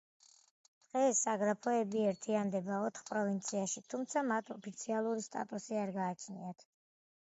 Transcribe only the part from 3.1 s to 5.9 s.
პროვინციაში, თუმცა მათ ოფიციალური სტატუსი